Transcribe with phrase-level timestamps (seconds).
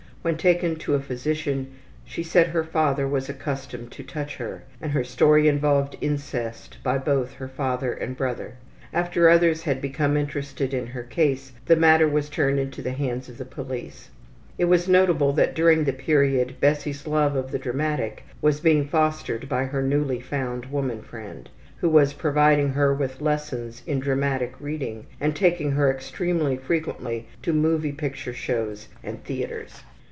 [0.23, 1.71] When taken to a physician,
[2.05, 6.99] she said her father was accustomed to touch her, and her story involved incest by
[6.99, 8.53] both her father and brother.
[8.93, 13.29] After others had become interested in her case, the matter was turned into the hands
[13.29, 14.11] of the police.
[14.59, 19.49] It was notable that during this period Bessie's love of the dramatic was being fostered
[19.49, 25.07] by her newly found woman friend, who was providing her with lessons in dramatic reading
[25.19, 29.81] and taking her extremely frequently to moving picture shows and theatres.